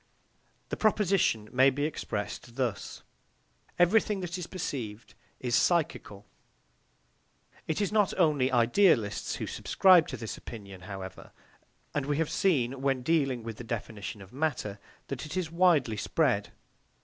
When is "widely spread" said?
15.51-16.51